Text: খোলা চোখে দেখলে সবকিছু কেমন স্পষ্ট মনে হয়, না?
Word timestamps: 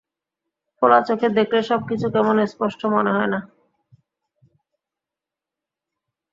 খোলা 0.75 0.99
চোখে 1.07 1.27
দেখলে 1.37 1.59
সবকিছু 1.63 2.05
কেমন 2.13 2.37
স্পষ্ট 2.45 2.81
মনে 2.95 3.11
হয়, 3.15 3.29
না? 3.33 3.39